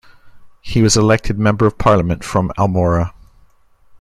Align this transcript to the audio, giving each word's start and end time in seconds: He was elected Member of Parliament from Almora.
He 0.61 0.81
was 0.81 0.97
elected 0.97 1.37
Member 1.37 1.67
of 1.67 1.77
Parliament 1.77 2.23
from 2.23 2.51
Almora. 2.57 3.13